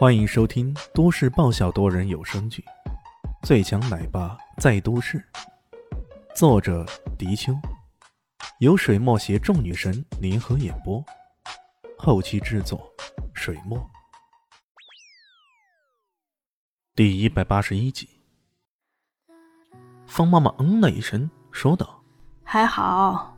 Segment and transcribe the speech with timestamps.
[0.00, 2.64] 欢迎收听都市爆笑多人有声剧
[3.46, 5.18] 《最强奶爸在都市》，
[6.34, 6.86] 作者：
[7.18, 7.52] 迪秋，
[8.60, 11.04] 由水墨携众女神联合演播，
[11.98, 12.90] 后期制作：
[13.34, 13.78] 水墨。
[16.94, 18.08] 第一百八十一集，
[20.06, 22.02] 方妈妈嗯了一声，说道
[22.42, 23.36] ：“还好。”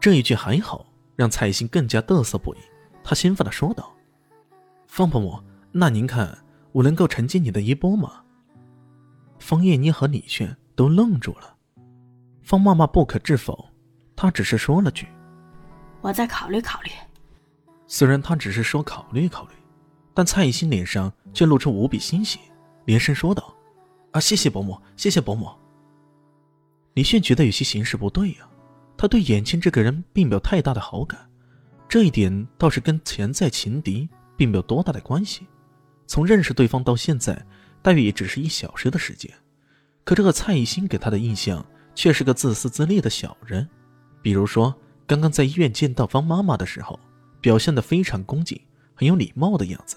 [0.00, 2.58] 这一句“还好”让蔡欣更加嘚瑟不已，
[3.04, 3.94] 她兴奋的说道
[4.88, 6.36] ：“方婆婆。”那您看，
[6.72, 8.22] 我能够承接你的衣钵吗？
[9.38, 11.56] 方叶妮和李炫都愣住了。
[12.42, 13.68] 方妈妈不可置否，
[14.16, 15.06] 她只是说了句
[16.02, 16.90] ：“我再考虑考虑。”
[17.86, 19.52] 虽然她只是说考虑考虑，
[20.12, 22.40] 但蔡艺兴脸上却露出无比欣喜，
[22.84, 23.54] 连声说道
[24.10, 25.48] ：“啊，谢谢伯母，谢谢伯母。”
[26.94, 28.48] 李炫觉得有些形势不对呀，
[28.96, 31.30] 他对眼前这个人并没有太大的好感，
[31.88, 35.46] 这一点倒是跟潜在情敌并没有多大的关系。
[36.10, 37.40] 从认识对方到现在，
[37.82, 39.32] 大约也只是一小时的时间，
[40.02, 43.68] 可这个蔡艺兴给他的印象却是个自私自利的小人。
[44.20, 44.74] 比如说，
[45.06, 46.98] 刚刚在医院见到方妈妈的时候，
[47.40, 48.60] 表现得非常恭敬，
[48.92, 49.96] 很有礼貌的样子，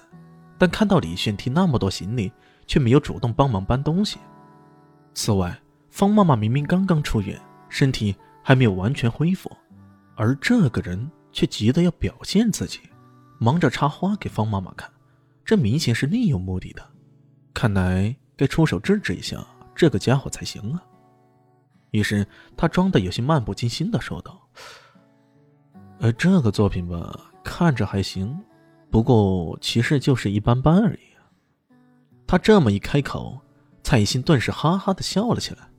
[0.59, 2.31] 但看到李炫提那么多行李，
[2.67, 4.19] 却没有主动帮忙搬东西。
[5.16, 9.52] 此外，方妈妈明明刚刚出院，身体还没有完全恢复，
[10.14, 12.81] 而这个人却急得要表现自己，
[13.39, 14.88] 忙着插花给方妈妈看。
[15.45, 16.81] 这明显是另有目的的，
[17.53, 20.81] 看来该出手制止一下这个家伙才行啊。
[21.91, 24.41] 于是他装的有些漫不经心的说道
[26.00, 28.35] ：“呃，这个作品吧，看着还行，
[28.89, 31.00] 不过其实就是一般般而已。”
[32.25, 33.39] 他这么一开口，
[33.83, 35.69] 蔡依欣顿时哈哈的笑了起来：“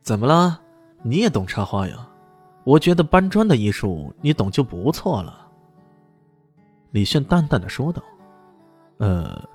[0.00, 0.60] 怎么了？
[1.02, 2.08] 你也懂插花呀？
[2.64, 5.38] 我觉得搬砖的艺术你懂就不错了。”
[6.90, 8.02] 李炫淡淡的说道
[8.98, 9.48] ：“呃，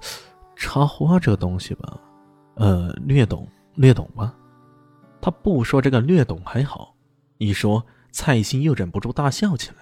[0.56, 2.00] 插花这个东西吧，
[2.56, 4.34] 呃，略懂略懂吧。”
[5.22, 6.96] 他不说这个略懂还好，
[7.40, 9.78] 一说蔡欣又忍不住大笑起来。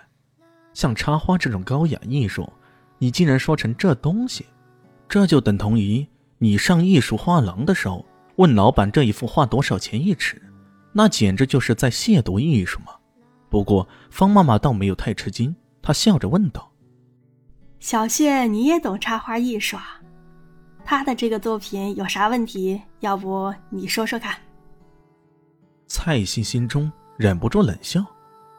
[0.74, 2.52] 像插花这种高雅艺术，
[2.98, 4.46] 你竟然说成这东西，
[5.08, 6.08] 这就等同于
[6.40, 8.04] 你上艺术画廊的时候
[8.38, 10.42] 问老板这一幅画多少钱一尺，
[10.92, 12.94] 那简直就是在亵渎艺术嘛。
[13.50, 16.72] 不过方妈妈倒没有太吃惊，她笑着问道。
[17.84, 20.00] 小炫，你也懂插花艺术啊？
[20.86, 22.82] 他的这个作品有啥问题？
[23.02, 24.38] 要不你说说看。
[25.86, 28.02] 蔡信心中忍不住冷笑，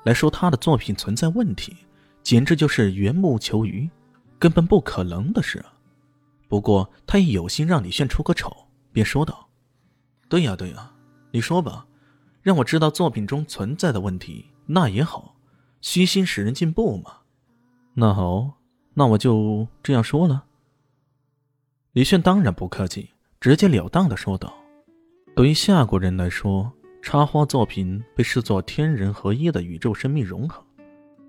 [0.04, 1.74] 来说他的作品存在问题，
[2.22, 3.88] 简直就是缘木求鱼，
[4.38, 5.64] 根本不可能的事。
[6.46, 8.54] 不过他也有心让李炫出个丑，
[8.92, 9.48] 便说道
[10.28, 10.92] ：“对呀对呀，
[11.30, 11.86] 你说吧，
[12.42, 15.34] 让我知道作品中存在的问题，那也好，
[15.80, 17.20] 虚心使人进步嘛。
[17.94, 18.58] 那好。”
[18.94, 20.44] 那我就这样说了。
[21.92, 23.10] 李炫当然不客气，
[23.40, 24.54] 直截了当的说道
[25.34, 26.72] ：“对于夏国人来说，
[27.02, 30.64] 插花作品被视作天人合一的宇宙生命融合，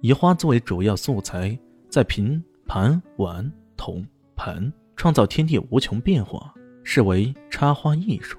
[0.02, 1.58] 以花作为主要素材，
[1.90, 4.06] 在瓶、盘、碗、桶、
[4.36, 6.54] 盆创造天地无穷变化，
[6.84, 8.38] 视为插花艺术。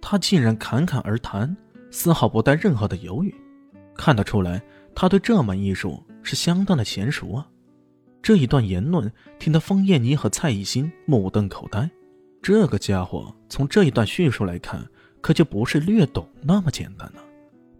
[0.00, 1.56] 他竟然侃侃而谈，
[1.90, 3.34] 丝毫不带任何的犹豫，
[3.96, 4.62] 看得出来，
[4.94, 7.48] 他对这门艺术是相当的娴熟啊。”
[8.26, 11.88] 这一段言论听得方艳妮和蔡艺兴目瞪口呆。
[12.42, 14.84] 这个家伙从这一段叙述来看，
[15.20, 17.22] 可就不是略懂那么简单了，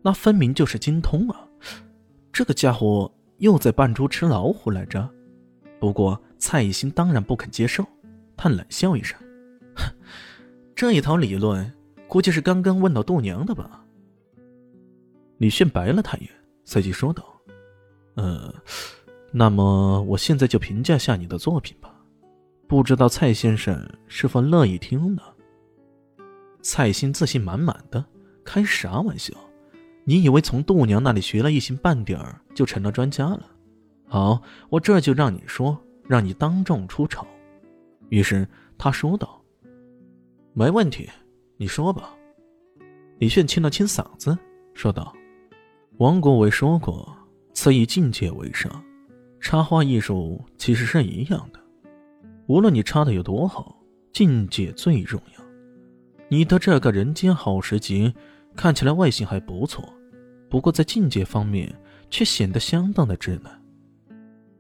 [0.02, 1.48] 那分明就是精通啊！
[2.32, 5.10] 这个家伙又在扮猪吃老虎来着。
[5.80, 7.84] 不过蔡艺兴当然不肯接受，
[8.36, 9.18] 他冷笑一声
[9.74, 9.92] ：“哼，
[10.76, 11.72] 这一套理论
[12.06, 13.84] 估计是刚刚问到度娘的吧？”
[15.38, 16.30] 李炫白了他一眼，
[16.64, 17.24] 随即说道
[18.14, 18.54] ：“呃。”
[19.32, 21.94] 那么我现在就评价下你的作品吧，
[22.66, 25.22] 不知道蔡先生是否乐意听呢？
[26.62, 28.04] 蔡欣自信满满的，
[28.44, 29.34] 开啥玩笑？
[30.04, 33.46] 你以为从度娘那里学了一星半点儿就成了专家了？
[34.08, 35.76] 好，我这就让你说，
[36.06, 37.26] 让你当众出丑。
[38.08, 38.48] 于是
[38.78, 39.42] 他说道
[40.54, 41.10] ：“没问题，
[41.56, 42.14] 你说吧。”
[43.18, 44.38] 李炫清了清嗓子，
[44.74, 45.12] 说道
[45.98, 47.12] ：“王国维说过，
[47.52, 48.70] 此以境界为上。”
[49.46, 51.60] 插花艺术其实是一样的，
[52.48, 53.80] 无论你插的有多好，
[54.12, 55.44] 境界最重要。
[56.28, 58.12] 你的这个人间好时节，
[58.56, 59.88] 看起来外形还不错，
[60.50, 61.72] 不过在境界方面
[62.10, 63.44] 却显得相当的稚嫩。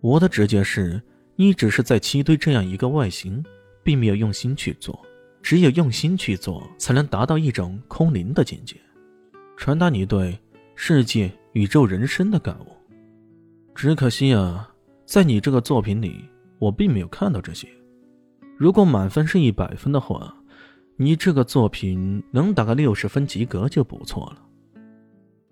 [0.00, 1.02] 我的直觉是，
[1.34, 3.44] 你只是在期待这样一个外形，
[3.82, 4.96] 并没有用心去做。
[5.42, 8.76] 只有用心去做，才能达到一种空灵的境界，
[9.56, 10.38] 传达你对
[10.76, 12.66] 世界、宇宙、人生的感悟。
[13.74, 14.72] 只可惜啊。
[15.06, 17.68] 在你这个作品里，我并没有看到这些。
[18.58, 20.34] 如果满分是一百分的话，
[20.96, 24.42] 你这个作品能打个六十分及格就不错了。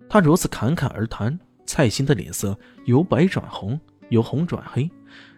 [0.09, 3.79] 他如此侃侃而谈，蔡欣的脸色由白转红，
[4.09, 4.91] 由红转黑，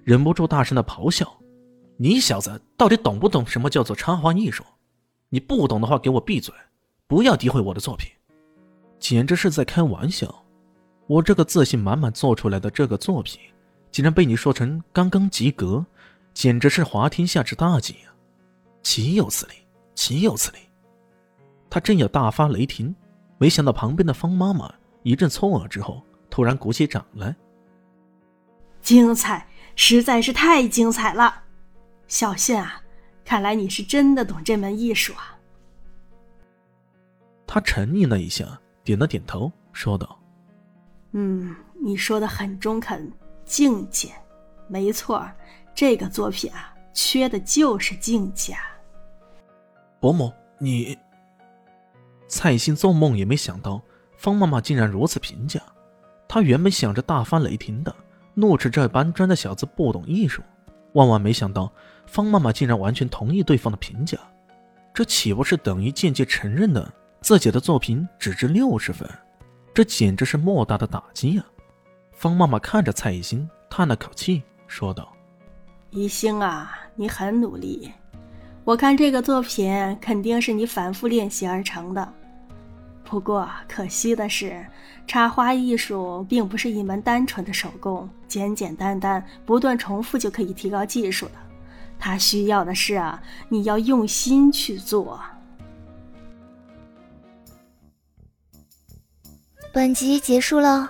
[0.03, 1.31] 忍不住大声的咆哮
[1.95, 4.63] ：“你小子到底懂不懂什么叫做插画艺术？
[5.29, 6.51] 你不懂的话，给我闭嘴，
[7.05, 8.09] 不要诋毁我的作品，
[8.99, 10.43] 简直是在开玩笑！
[11.05, 13.39] 我这个自信满满做出来的这个作品，
[13.97, 15.83] 竟然被你说成刚刚及格，
[16.31, 18.13] 简直是滑天下之大稽啊！
[18.83, 19.53] 岂有此理！”
[19.95, 20.59] 岂有此理！
[21.67, 22.95] 他正要大发雷霆，
[23.39, 24.71] 没想到旁边的方妈妈
[25.01, 27.35] 一阵错愕之后，突然鼓起掌来
[28.83, 31.45] ：“精彩，实在是太精彩了！
[32.07, 32.79] 小炫啊，
[33.25, 35.39] 看来你是真的懂这门艺术啊！”
[37.47, 40.19] 他沉吟了一下，点了点头，说道
[41.13, 43.11] ：“嗯，你说的很中肯，
[43.47, 44.09] 境界，
[44.67, 45.25] 没错，
[45.73, 48.55] 这个作品啊，缺的就是境界。”
[49.99, 50.97] 伯母，你。
[52.27, 53.81] 蔡欣做梦也没想到
[54.17, 55.61] 方妈妈竟然如此评价。
[56.27, 57.95] 她原本想着大发雷霆的，
[58.33, 60.43] 怒斥这搬砖的小子不懂艺术，
[60.91, 61.71] 万万没想到
[62.05, 64.17] 方妈妈竟然完全同意对方的评价。
[64.93, 69.09] 这岂不是等于间接承认了自己的作品只值六十分？
[69.73, 71.45] 这简直是莫大的打击啊！
[72.17, 75.13] 方妈妈看着蔡一兴，叹了口气，说道
[75.91, 77.91] ：“一兴啊，你很努力。”
[78.65, 82.11] 我看这个作品肯定是你反复练习而成的，
[83.03, 84.65] 不过可惜的是，
[85.05, 91.33] 插花艺术并不是一门单纯的手工，简简单单不断重复就可以提高技术的。
[91.99, 95.21] 它需要的是啊，你要用心去做。
[99.71, 100.89] 本集结束了，